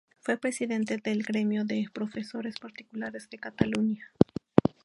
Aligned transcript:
Fue 0.19 0.35
presidente 0.35 0.97
del 0.97 1.21
Gremio 1.21 1.63
de 1.63 1.87
Profesores 1.93 2.57
Particulares 2.59 3.29
de 3.29 3.37
Cataluña. 3.37 4.11